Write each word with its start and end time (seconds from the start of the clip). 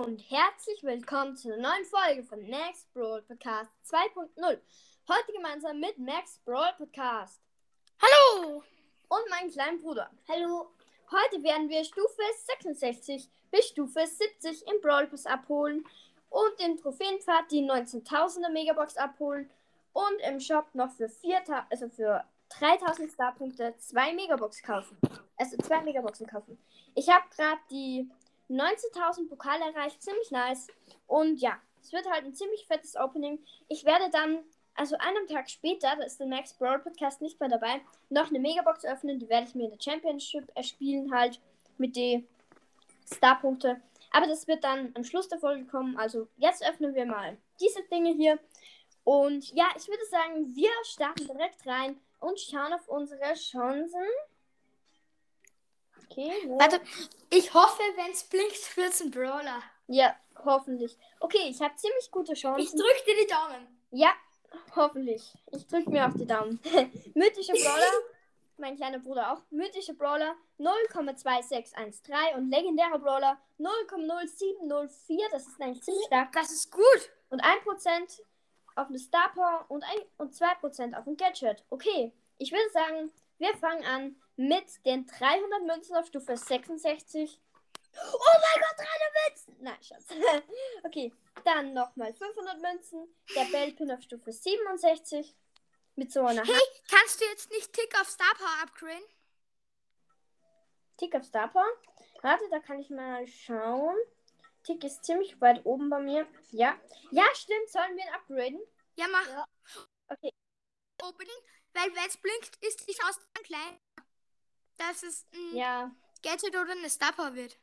und 0.00 0.30
herzlich 0.30 0.82
willkommen 0.82 1.36
zu 1.36 1.52
einer 1.52 1.60
neuen 1.60 1.84
Folge 1.84 2.24
von 2.24 2.48
Max 2.48 2.86
Brawl 2.94 3.20
Podcast 3.20 3.70
2.0. 3.86 4.58
Heute 5.06 5.32
gemeinsam 5.34 5.78
mit 5.78 5.98
Max 5.98 6.40
Brawl 6.46 6.72
Podcast 6.78 7.38
Hallo! 8.00 8.62
und 9.08 9.28
meinem 9.28 9.50
kleinen 9.50 9.78
Bruder. 9.78 10.10
Hallo! 10.26 10.70
Heute 11.10 11.42
werden 11.42 11.68
wir 11.68 11.84
Stufe 11.84 12.22
66 12.46 13.28
bis 13.50 13.68
Stufe 13.68 14.06
70 14.06 14.66
im 14.68 14.80
Brawl 14.80 15.06
Pass 15.06 15.26
abholen 15.26 15.84
und 16.30 16.64
im 16.64 16.78
Trophäenpfad 16.78 17.50
die 17.50 17.60
19.000er 17.60 18.48
Megabox 18.50 18.96
abholen 18.96 19.50
und 19.92 20.18
im 20.26 20.40
Shop 20.40 20.64
noch 20.72 20.92
für 20.92 21.10
4, 21.10 21.42
also 21.68 21.90
für 21.90 22.24
3000 22.58 23.12
Starpunkte 23.12 23.74
zwei 23.76 24.14
Megabox 24.14 24.62
kaufen. 24.62 24.96
Also 25.36 25.58
zwei 25.58 25.82
Megaboxen 25.82 26.26
kaufen. 26.26 26.56
Ich 26.94 27.10
habe 27.10 27.24
gerade 27.36 27.60
die 27.70 28.10
19.000 28.50 29.28
Pokale 29.28 29.72
erreicht, 29.72 30.02
ziemlich 30.02 30.30
nice. 30.30 30.68
Und 31.06 31.40
ja, 31.40 31.58
es 31.82 31.92
wird 31.92 32.10
halt 32.10 32.24
ein 32.24 32.34
ziemlich 32.34 32.66
fettes 32.66 32.96
Opening. 32.96 33.38
Ich 33.68 33.84
werde 33.84 34.10
dann, 34.10 34.44
also 34.74 34.96
einen 34.98 35.26
Tag 35.26 35.48
später, 35.48 35.94
da 35.96 36.04
ist 36.04 36.18
der 36.18 36.26
Max 36.26 36.54
Brawl 36.54 36.80
Podcast 36.80 37.20
nicht 37.22 37.38
mehr 37.40 37.48
dabei, 37.48 37.80
noch 38.08 38.28
eine 38.28 38.40
Megabox 38.40 38.84
öffnen. 38.84 39.18
Die 39.18 39.28
werde 39.28 39.46
ich 39.48 39.54
mir 39.54 39.64
in 39.64 39.70
der 39.70 39.80
Championship 39.80 40.50
erspielen, 40.54 41.12
halt 41.14 41.40
mit 41.78 41.96
den 41.96 42.26
Starpunkte. 43.12 43.80
Aber 44.12 44.26
das 44.26 44.48
wird 44.48 44.64
dann 44.64 44.92
am 44.94 45.04
Schluss 45.04 45.28
der 45.28 45.38
Folge 45.38 45.64
kommen. 45.66 45.96
Also 45.96 46.28
jetzt 46.36 46.66
öffnen 46.68 46.94
wir 46.94 47.06
mal 47.06 47.36
diese 47.60 47.82
Dinge 47.84 48.12
hier. 48.12 48.38
Und 49.04 49.52
ja, 49.54 49.66
ich 49.76 49.88
würde 49.88 50.04
sagen, 50.10 50.54
wir 50.54 50.70
starten 50.84 51.26
direkt 51.26 51.66
rein 51.66 51.98
und 52.18 52.38
schauen 52.38 52.72
auf 52.72 52.88
unsere 52.88 53.34
Chancen. 53.34 54.06
Okay, 56.10 56.32
wo? 56.46 56.58
Warte, 56.58 56.80
ich 57.30 57.54
hoffe, 57.54 57.82
wenn 57.96 58.10
es 58.10 58.24
blinkt, 58.24 58.76
wird 58.76 58.90
es 58.90 59.00
ein 59.00 59.10
Brawler. 59.10 59.62
Ja, 59.86 60.16
hoffentlich. 60.44 60.96
Okay, 61.20 61.48
ich 61.48 61.60
habe 61.60 61.74
ziemlich 61.76 62.10
gute 62.10 62.34
Chancen. 62.34 62.62
Ich 62.62 62.70
drück 62.70 63.04
dir 63.06 63.14
die 63.22 63.26
Daumen. 63.28 63.66
Ja, 63.92 64.12
hoffentlich. 64.74 65.22
Ich 65.52 65.66
drücke 65.66 65.90
mir 65.90 66.06
auf 66.06 66.14
die 66.14 66.26
Daumen. 66.26 66.60
Mythische 67.14 67.52
Brawler, 67.52 67.90
mein 68.56 68.76
kleiner 68.76 68.98
Bruder 68.98 69.32
auch. 69.32 69.42
Mythische 69.50 69.94
Brawler 69.94 70.34
0,2613 70.58 72.34
und 72.36 72.50
legendärer 72.50 72.98
Brawler 72.98 73.38
0,0704. 73.58 75.30
Das 75.30 75.46
ist 75.46 75.60
eigentlich 75.60 75.82
ziemlich 75.82 76.06
stark. 76.06 76.32
Das 76.32 76.50
ist 76.50 76.70
gut. 76.70 77.10
Und 77.30 77.42
1% 77.42 78.20
auf 78.76 78.88
eine 78.88 78.98
Star 78.98 79.32
Power 79.32 79.64
und, 79.68 79.84
ein, 79.84 80.00
und 80.18 80.34
2% 80.34 80.96
auf 80.96 81.06
ein 81.06 81.16
Gadget. 81.16 81.64
Okay, 81.70 82.12
ich 82.38 82.50
würde 82.50 82.70
sagen, 82.70 83.10
wir 83.38 83.56
fangen 83.56 83.84
an 83.84 84.16
mit 84.40 84.86
den 84.86 85.06
300 85.06 85.66
Münzen 85.66 85.96
auf 85.96 86.06
Stufe 86.06 86.34
66. 86.34 87.38
Oh 87.92 88.38
mein 88.40 88.62
Gott, 88.62 88.78
300 88.78 89.28
Münzen! 89.28 89.56
Nein, 89.60 89.82
Schatz. 89.82 90.06
okay, 90.84 91.12
dann 91.44 91.74
nochmal 91.74 92.14
500 92.14 92.58
Münzen. 92.62 93.14
Der 93.34 93.44
Bellpin 93.44 93.90
auf 93.90 94.00
Stufe 94.00 94.32
67. 94.32 95.36
Mit 95.96 96.10
so 96.10 96.24
einer 96.24 96.42
Hey, 96.42 96.62
kannst 96.88 97.20
du 97.20 97.26
jetzt 97.26 97.50
nicht 97.50 97.70
Tick 97.74 97.94
auf 98.00 98.08
Star 98.08 98.34
Power 98.38 98.62
upgraden? 98.62 99.04
Tick 100.96 101.14
auf 101.14 101.24
Star 101.24 101.48
Power. 101.48 101.68
Warte, 102.22 102.44
da 102.50 102.60
kann 102.60 102.78
ich 102.78 102.88
mal 102.88 103.26
schauen. 103.26 103.96
Tick 104.62 104.82
ist 104.84 105.04
ziemlich 105.04 105.38
weit 105.42 105.66
oben 105.66 105.90
bei 105.90 106.00
mir. 106.00 106.26
Ja. 106.50 106.80
Ja, 107.10 107.24
stimmt. 107.34 107.68
Sollen 107.68 107.94
wir 107.94 108.04
ihn 108.04 108.14
upgraden? 108.14 108.60
Ja, 108.96 109.06
mach. 109.08 109.26
Ja. 109.28 109.46
Okay. 110.08 110.30
Opening, 111.02 111.36
weil 111.74 111.94
wenn 111.94 112.08
es 112.08 112.16
blinkt, 112.16 112.56
ist 112.62 112.88
die 112.88 112.92
Chance 112.92 113.20
dann 113.34 113.44
klein. 113.44 113.80
Dass 114.80 115.02
es 115.02 115.26
ein 115.32 115.56
Ja. 115.56 115.90
Gadget 116.22 116.56
oder 116.56 116.72
eine 116.72 116.90
Star 116.90 117.12
Power 117.12 117.34
wird. 117.34 117.56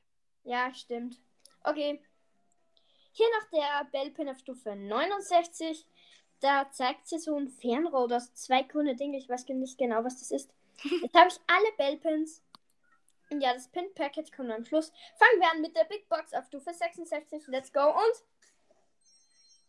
Ja, 0.44 0.74
stimmt. 0.74 1.20
Okay. 1.64 2.02
Hier 3.12 3.28
noch 3.40 3.50
der 3.52 3.86
Bellpin 3.92 4.30
auf 4.30 4.38
Stufe 4.40 4.76
69. 4.76 5.86
Da 6.40 6.70
zeigt 6.72 7.08
sie 7.08 7.18
so 7.20 7.36
ein 7.36 7.50
Fernrohr, 7.50 8.08
das 8.08 8.34
zwei 8.36 8.62
grüne 8.64 8.96
Dinge. 8.96 9.18
Ich 9.18 9.28
weiß 9.28 9.48
nicht 9.48 9.78
genau, 9.78 10.04
was 10.04 10.20
das 10.20 10.32
ist. 10.32 10.52
Jetzt 11.02 11.16
habe 11.16 11.30
ich 11.30 11.40
alle 11.48 11.72
Bellpins. 11.78 12.44
Und 13.30 13.42
ja, 13.42 13.54
das 13.54 13.68
Pin-Packet 13.70 14.32
kommt 14.32 14.52
am 14.52 14.64
Schluss. 14.64 14.92
Fangen 15.18 15.42
wir 15.42 15.52
an 15.52 15.62
mit 15.62 15.76
der 15.76 15.84
Big 15.86 16.08
Box 16.08 16.34
auf 16.34 16.46
Stufe 16.46 16.74
66. 16.74 17.48
Let's 17.48 17.74
go. 17.74 17.90
Und 17.90 18.24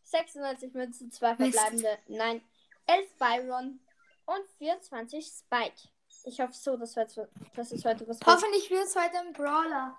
96 0.05 0.75
Münzen, 0.75 1.11
2 1.11 1.35
Mist. 1.37 1.59
verbleibende. 1.59 1.99
Nein. 2.07 2.43
11 2.87 3.13
Byron 3.19 3.81
und 4.27 4.49
24 4.59 5.27
Spike. 5.27 5.89
Ich 6.25 6.41
hoffe 6.41 6.53
so, 6.53 6.77
dass, 6.77 6.97
heute, 6.97 7.29
dass 7.55 7.73
es 7.73 7.85
heute 7.85 8.07
was. 8.09 8.19
Hoffentlich 8.25 8.71
wird 8.71 8.85
es 8.85 8.97
heute 8.97 9.19
ein 9.19 9.33
Brawler. 9.33 9.99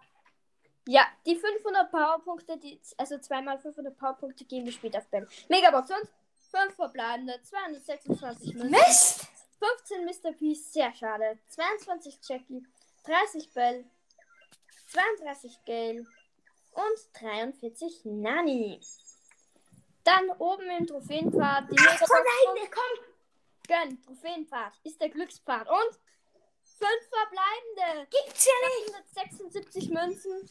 Ja, 0.88 1.06
die 1.26 1.36
500 1.36 1.92
Powerpunkte, 1.92 2.58
die, 2.58 2.80
also 2.98 3.18
zweimal 3.20 3.60
500 3.60 3.96
Powerpunkte 3.98 4.46
geben 4.46 4.66
wir 4.66 4.72
später 4.72 5.00
auf 5.00 5.08
Ben. 5.08 5.28
Megabox 5.48 5.90
und 5.92 6.10
5 6.52 6.76
verbleibende, 6.76 7.40
226 7.44 8.56
Münzen, 8.56 8.72
Mist! 8.72 9.28
15 9.60 10.06
Mr. 10.06 10.32
P, 10.36 10.54
sehr 10.54 10.94
schade, 10.96 11.38
22 11.50 12.20
Jackie, 12.28 12.64
30 13.04 13.54
Bell, 13.54 13.86
32 14.92 15.60
Gale 15.66 16.06
und 16.72 17.22
43 17.22 18.06
Nani. 18.06 18.80
Dann 20.04 20.30
oben 20.40 20.70
im 20.72 20.88
Trophäenpfad 20.88 21.70
die 21.70 21.76
Megabox 21.76 22.10
Oh 22.10 22.56
nein, 22.56 22.70
komm! 22.72 23.09
Gönn, 23.70 24.02
Trophäenpfad 24.02 24.74
ist 24.84 25.00
der 25.00 25.10
Glückspfad 25.10 25.70
und 25.70 26.00
5 26.64 26.90
verbleibende. 27.08 28.08
Gibt's 28.10 28.48
ja 28.48 28.52
nicht! 28.68 28.96
176 28.96 29.90
Münzen, 29.90 30.50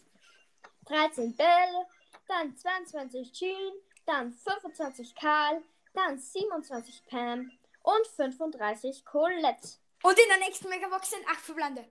13 0.87 1.34
Bälle, 1.34 1.87
dann 2.29 2.56
22 2.56 3.33
Jean, 3.33 3.73
dann 4.06 4.33
25 4.33 5.17
Karl, 5.17 5.65
dann 5.95 6.17
27 6.17 7.06
Pam 7.06 7.51
und 7.83 8.06
35 8.06 9.05
Colette. 9.05 9.69
Und 10.05 10.17
in 10.17 10.29
der 10.29 10.39
nächsten 10.39 10.69
Megabox 10.69 11.11
sind 11.11 11.27
8 11.29 11.41
Verblande. 11.41 11.89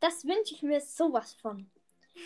Das 0.00 0.24
wünsche 0.24 0.54
ich 0.54 0.62
mir 0.62 0.80
sowas 0.80 1.34
von. 1.34 1.70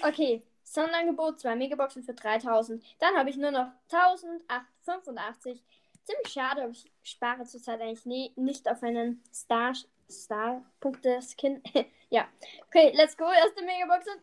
Okay, 0.05 0.47
Sonderangebot, 0.63 1.41
2 1.41 1.57
Megaboxen 1.57 2.05
für 2.05 2.15
3000. 2.15 2.85
Dann 3.01 3.17
habe 3.17 3.31
ich 3.31 3.37
nur 3.37 3.51
noch 3.51 3.73
1085. 3.91 5.65
Ziemlich 6.09 6.33
schade, 6.33 6.63
aber 6.63 6.71
ich 6.71 6.91
spare 7.03 7.45
zurzeit 7.45 7.83
eigentlich 7.83 8.07
nie, 8.07 8.33
nicht 8.35 8.67
auf 8.67 8.83
einen 8.83 9.23
Star, 9.31 9.75
Star 10.11 10.65
Punkte 10.81 11.21
Skin. 11.21 11.63
ja. 12.09 12.27
Okay, 12.69 12.93
let's 12.95 13.15
go. 13.15 13.27
Erste 13.27 13.63
Megabox 13.63 14.07
und 14.07 14.23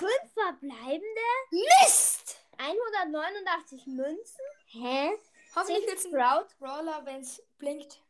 5 0.00 0.10
verbleibende. 0.34 1.20
Mist! 1.52 2.40
189 2.58 3.86
Münzen. 3.86 4.44
Hä? 4.66 5.12
Hoffentlich 5.54 5.84
10 5.84 5.86
wird's 5.86 6.04
ein 6.06 6.10
Sprout. 6.10 6.46
Brawler, 6.58 7.06
wenn 7.06 7.20
es 7.20 7.40
blinkt. 7.58 8.00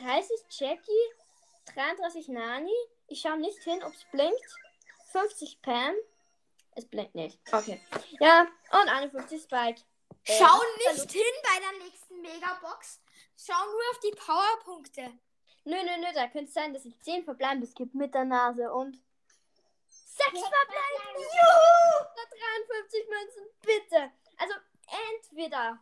30 0.00 0.28
Jackie. 0.50 1.06
33 1.74 2.26
Nani. 2.30 2.74
Ich 3.06 3.20
schaue 3.20 3.38
nicht 3.38 3.62
hin, 3.62 3.80
ob 3.84 3.92
es 3.92 4.04
blinkt. 4.10 4.56
50 5.12 5.62
Pam. 5.62 5.94
Es 6.74 6.84
blinkt 6.84 7.14
nicht. 7.14 7.38
Okay. 7.52 7.80
Ja, 8.18 8.48
und 8.72 8.88
51 8.88 9.40
Spike. 9.40 9.82
Äh, 10.24 10.32
Schau 10.36 10.58
da 10.84 10.92
nicht 10.92 11.12
hin 11.12 11.22
bei 11.44 11.60
der 11.60 11.86
Megabox. 12.20 13.00
Schau 13.36 13.64
nur 13.64 13.90
auf 13.90 14.00
die 14.00 14.16
Powerpunkte. 14.16 15.12
Nö, 15.64 15.76
nö, 15.76 15.96
nö, 15.98 16.06
da 16.14 16.28
könnte 16.28 16.48
es 16.48 16.54
sein, 16.54 16.72
dass 16.72 16.84
ich 16.84 16.98
10 17.02 17.24
verbleiben 17.24 17.62
es 17.62 17.74
gibt 17.74 17.94
mit 17.94 18.14
der 18.14 18.24
Nase 18.24 18.72
und 18.72 18.98
6 19.88 20.24
verbleiben. 20.30 21.16
Juhu! 21.16 22.06
53 22.66 23.08
Münzen, 23.08 23.44
bitte. 23.62 24.12
Also 24.38 24.54
entweder 25.14 25.78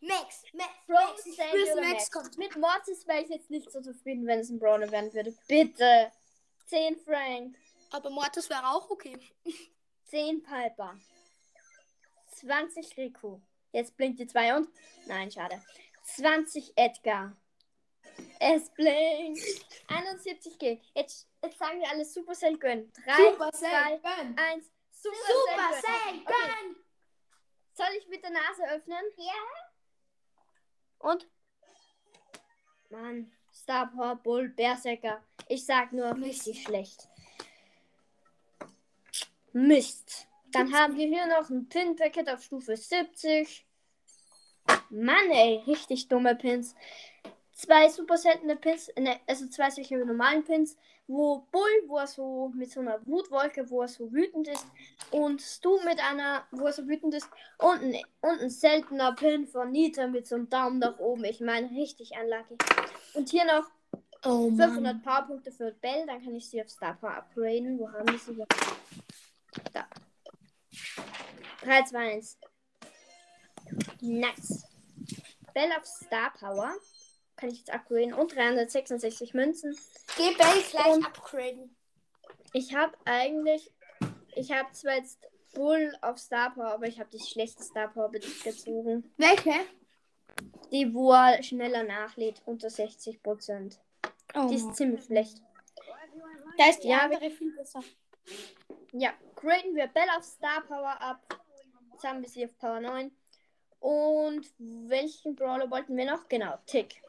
Max, 0.00 0.44
Max, 0.52 0.70
Max, 0.86 1.26
oder 1.26 1.74
Max 1.76 1.90
Max. 1.90 2.10
kommt. 2.10 2.38
Mit 2.38 2.56
Mortis 2.56 3.06
wäre 3.06 3.22
ich 3.22 3.28
jetzt 3.28 3.50
nicht 3.50 3.70
so 3.70 3.80
zufrieden, 3.80 4.26
wenn 4.26 4.40
es 4.40 4.48
ein 4.48 4.58
Brawler 4.58 4.90
werden 4.90 5.12
würde. 5.12 5.36
Bitte. 5.48 6.12
10 6.66 6.98
Frank, 6.98 7.56
Aber 7.90 8.10
Mortis 8.10 8.48
wäre 8.50 8.66
auch 8.68 8.90
okay. 8.90 9.18
10 10.04 10.42
Piper, 10.42 10.98
20 12.36 12.96
Rico. 12.96 13.40
Jetzt 13.78 13.96
blinkt 13.96 14.18
die 14.18 14.26
2 14.26 14.56
und. 14.56 14.68
Nein, 15.06 15.30
schade. 15.30 15.62
20 16.02 16.72
Edgar. 16.74 17.36
Es 18.40 18.70
blinkt. 18.70 19.40
71 19.86 20.58
G. 20.58 20.80
Jetzt, 20.96 21.28
jetzt 21.44 21.58
sagen 21.60 21.78
wir 21.78 21.88
alle 21.88 22.04
Supercell 22.04 22.58
gönnen. 22.58 22.92
3, 23.04 23.30
Supercell, 23.30 23.70
2, 23.70 23.98
gönn. 23.98 24.36
1. 24.36 24.66
Supercell, 24.90 26.10
gönnen. 26.10 26.26
Okay. 26.26 26.34
gönn. 26.34 26.76
Soll 27.74 27.86
ich 27.96 28.08
mit 28.08 28.20
der 28.24 28.30
Nase 28.30 28.68
öffnen? 28.68 29.04
Ja. 29.16 29.32
Und? 30.98 31.28
Mann, 32.90 33.32
Star 33.54 33.92
Power 33.92 34.16
Bull, 34.16 34.48
Berserker. 34.48 35.22
Ich 35.46 35.64
sag 35.64 35.92
nur, 35.92 36.16
richtig 36.16 36.64
schlecht. 36.64 37.08
Mist. 39.52 40.26
Dann 40.50 40.72
haben 40.74 40.96
wir 40.96 41.06
hier 41.06 41.26
noch 41.26 41.48
ein 41.48 41.68
Pin-Packet 41.68 42.28
auf 42.28 42.42
Stufe 42.42 42.76
70. 42.76 43.67
Mann, 44.90 45.30
ey, 45.30 45.62
richtig 45.66 46.08
dumme 46.08 46.34
Pins. 46.34 46.74
zwei 47.52 47.88
super 47.88 48.16
seltene 48.16 48.56
Pins, 48.56 48.90
ne, 48.96 49.18
also 49.26 49.48
zwei 49.48 49.70
solche 49.70 49.98
normalen 49.98 50.44
Pins, 50.44 50.76
wo 51.08 51.46
Bull, 51.50 51.82
wo 51.86 51.96
er 51.98 52.06
so 52.06 52.52
mit 52.54 52.70
so 52.70 52.80
einer 52.80 53.04
Wutwolke, 53.06 53.68
wo 53.70 53.82
er 53.82 53.88
so 53.88 54.12
wütend 54.12 54.46
ist, 54.48 54.66
und 55.10 55.40
Stu 55.40 55.80
mit 55.84 55.98
einer, 55.98 56.44
wo 56.52 56.66
er 56.66 56.72
so 56.72 56.86
wütend 56.86 57.14
ist, 57.14 57.28
und 57.58 57.82
ein, 57.82 57.96
und 58.20 58.40
ein 58.40 58.50
seltener 58.50 59.12
Pin 59.14 59.46
von 59.46 59.72
Nita 59.72 60.06
mit 60.06 60.26
so 60.26 60.36
einem 60.36 60.48
Daumen 60.48 60.78
nach 60.78 60.98
oben. 60.98 61.24
Ich 61.24 61.40
meine, 61.40 61.70
richtig 61.70 62.12
unlucky. 62.12 62.56
Und 63.14 63.30
hier 63.30 63.44
noch 63.44 63.64
Oh 64.24 64.50
500 64.50 65.02
Powerpunkte 65.02 65.52
für 65.52 65.70
Bell, 65.72 66.04
dann 66.06 66.22
kann 66.22 66.34
ich 66.34 66.48
sie 66.50 66.60
auf 66.60 66.68
Star 66.68 66.94
Power 66.94 67.14
upgraden. 67.14 67.78
Wo 67.78 67.88
haben 67.90 68.08
wir 68.08 68.18
sie? 68.18 68.36
Da. 69.72 69.86
3, 71.62 71.84
2, 71.84 71.98
1. 71.98 72.38
Nice. 74.00 74.67
Bell 75.58 75.72
auf 75.72 75.84
Star 75.84 76.32
Power. 76.38 76.72
Kann 77.34 77.48
ich 77.50 77.58
jetzt 77.58 77.70
upgraden. 77.72 78.14
Und 78.14 78.32
366 78.34 79.34
Münzen. 79.34 79.76
Geh 80.16 80.30
Bell 80.36 80.62
gleich 80.70 80.86
Und- 80.86 81.04
upgraden. 81.04 81.76
Ich 82.52 82.74
habe 82.76 82.96
eigentlich. 83.04 83.72
Ich 84.36 84.52
habe 84.52 84.70
zwar 84.72 84.94
jetzt 84.96 85.18
Bull 85.54 85.96
auf 86.00 86.18
Star 86.18 86.54
Power, 86.54 86.74
aber 86.74 86.86
ich 86.86 87.00
habe 87.00 87.10
die 87.10 87.18
schlechte 87.18 87.64
Star 87.64 87.88
Power 87.88 88.10
gezogen. 88.10 89.12
Welche? 89.16 89.52
Die, 90.70 90.94
wo 90.94 91.10
er 91.12 91.42
schneller 91.42 91.82
nachlädt, 91.82 92.40
unter 92.44 92.68
60%. 92.68 93.80
Oh. 94.36 94.46
Die 94.48 94.54
ist 94.54 94.76
ziemlich 94.76 95.04
schlecht. 95.04 95.42
da 96.56 96.68
ist 96.70 96.84
die 96.84 96.88
Ja, 96.88 96.98
andere 96.98 97.30
viel 97.30 97.52
besser. 97.56 97.82
Ja, 98.92 99.12
graden 99.34 99.74
wir 99.74 99.88
Bell 99.88 100.08
auf 100.16 100.22
Star 100.22 100.60
Power 100.62 101.00
ab. 101.00 101.20
Jetzt 101.92 102.04
haben 102.04 102.22
wir 102.22 102.28
sie 102.28 102.44
auf 102.44 102.56
Power 102.58 102.78
9. 102.80 103.10
Und 103.80 104.46
welchen 104.58 105.34
Brawler 105.34 105.70
wollten 105.70 105.96
wir 105.96 106.04
noch? 106.04 106.28
Genau, 106.28 106.58
Tick. 106.66 107.02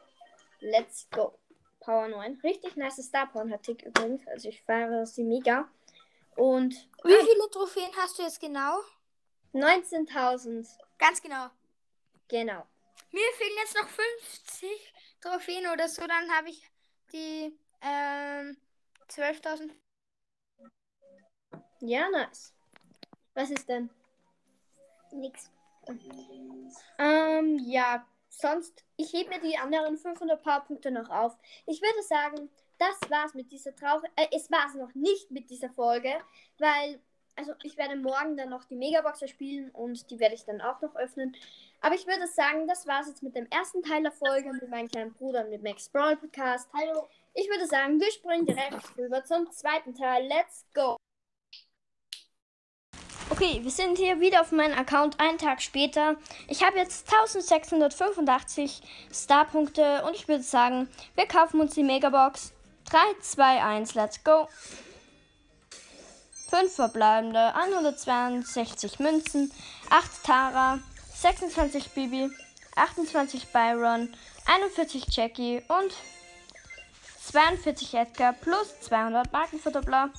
Let's 0.59 1.07
go. 1.09 1.39
Power 1.79 2.07
9. 2.07 2.39
Richtig 2.43 2.75
nice 2.75 3.01
Star 3.03 3.31
Power 3.31 3.49
hat 3.49 3.63
Tick 3.63 3.83
übrigens. 3.83 4.27
Also 4.27 4.49
ich 4.49 4.61
feiere 4.61 5.05
sie 5.05 5.23
mega. 5.23 5.67
Und 6.35 6.73
Wie 7.03 7.13
viele 7.13 7.49
Trophäen 7.51 7.91
hast 7.97 8.19
du 8.19 8.23
jetzt 8.23 8.39
genau? 8.39 8.79
19.000. 9.53 10.67
Ganz 10.97 11.21
genau. 11.21 11.47
Genau. 12.27 12.65
Mir 13.11 13.31
fehlen 13.37 13.57
jetzt 13.57 13.75
noch 13.75 13.87
50 13.87 14.93
Trophäen 15.21 15.67
oder 15.71 15.89
so, 15.89 16.05
dann 16.05 16.31
habe 16.31 16.49
ich 16.49 16.69
die 17.11 17.57
ähm, 17.81 18.57
12.000. 19.09 19.71
Ja, 21.81 22.09
nice. 22.09 22.53
Was 23.33 23.49
ist 23.49 23.67
denn? 23.67 23.89
Nix. 25.11 25.49
Ähm, 26.97 27.59
ja, 27.65 28.05
sonst, 28.29 28.83
ich 28.97 29.13
hebe 29.13 29.29
mir 29.29 29.39
die 29.41 29.57
anderen 29.57 29.97
500 29.97 30.41
Powerpunkte 30.41 30.91
noch 30.91 31.09
auf. 31.09 31.37
Ich 31.65 31.81
würde 31.81 32.03
sagen, 32.03 32.49
das 32.77 32.97
war's 33.09 33.33
mit 33.33 33.51
dieser 33.51 33.75
Trauer. 33.75 34.03
Äh, 34.15 34.27
es 34.35 34.49
war's 34.51 34.75
noch 34.75 34.93
nicht 34.95 35.31
mit 35.31 35.49
dieser 35.49 35.69
Folge, 35.69 36.13
weil, 36.57 36.99
also 37.35 37.53
ich 37.63 37.77
werde 37.77 37.95
morgen 37.95 38.37
dann 38.37 38.49
noch 38.49 38.65
die 38.65 38.75
Megaboxer 38.75 39.27
spielen 39.27 39.69
und 39.71 40.09
die 40.09 40.19
werde 40.19 40.35
ich 40.35 40.45
dann 40.45 40.61
auch 40.61 40.81
noch 40.81 40.95
öffnen. 40.95 41.35
Aber 41.81 41.95
ich 41.95 42.05
würde 42.07 42.27
sagen, 42.27 42.67
das 42.67 42.87
war's 42.87 43.07
jetzt 43.07 43.23
mit 43.23 43.35
dem 43.35 43.47
ersten 43.49 43.81
Teil 43.81 44.03
der 44.03 44.11
Folge 44.11 44.51
mit 44.51 44.69
meinem 44.69 44.89
kleinen 44.89 45.13
Bruder 45.13 45.43
und 45.43 45.49
mit 45.49 45.63
Max 45.63 45.87
Brawl 45.89 46.17
Podcast. 46.17 46.69
Hallo. 46.73 47.07
Ich 47.33 47.47
würde 47.49 47.67
sagen, 47.67 47.99
wir 47.99 48.11
springen 48.11 48.45
direkt 48.45 48.97
rüber 48.97 49.23
zum 49.23 49.49
zweiten 49.51 49.95
Teil. 49.95 50.27
Let's 50.27 50.65
go! 50.73 50.97
Okay, 53.41 53.63
wir 53.63 53.71
sind 53.71 53.97
hier 53.97 54.19
wieder 54.19 54.41
auf 54.41 54.51
meinem 54.51 54.77
Account 54.77 55.17
einen 55.17 55.37
Tag 55.37 55.61
später. 55.61 56.17
Ich 56.49 56.61
habe 56.61 56.77
jetzt 56.77 57.09
1685 57.09 58.81
Starpunkte 59.13 60.03
und 60.03 60.13
ich 60.13 60.27
würde 60.27 60.43
sagen, 60.43 60.89
wir 61.15 61.25
kaufen 61.25 61.61
uns 61.61 61.73
die 61.73 61.83
Megabox. 61.83 62.51
3, 62.89 62.97
2, 63.21 63.63
1, 63.63 63.93
let's 63.95 64.21
go. 64.25 64.49
5 66.49 66.75
verbleibende, 66.75 67.55
162 67.55 68.99
Münzen, 68.99 69.53
8 69.89 70.23
Tara, 70.25 70.79
26 71.15 71.91
Bibi, 71.91 72.29
28 72.75 73.47
Byron, 73.53 74.13
41 74.47 75.05
Jackie 75.11 75.63
und 75.69 75.93
42 77.31 77.93
Edgar 77.93 78.33
plus 78.33 78.81
200 78.81 79.31
Markenverdoppler. 79.31 80.09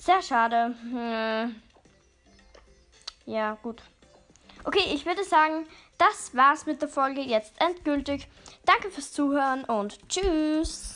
Sehr 0.00 0.22
schade. 0.22 0.76
Hm. 0.80 1.60
Ja, 3.28 3.58
gut. 3.62 3.82
Okay, 4.64 4.82
ich 4.94 5.04
würde 5.04 5.22
sagen, 5.22 5.66
das 5.98 6.34
war's 6.34 6.64
mit 6.64 6.80
der 6.80 6.88
Folge 6.88 7.20
jetzt 7.20 7.52
endgültig. 7.60 8.26
Danke 8.64 8.90
fürs 8.90 9.12
Zuhören 9.12 9.64
und 9.64 9.98
tschüss. 10.08 10.94